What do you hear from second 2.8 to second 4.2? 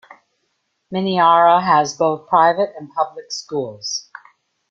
public schools.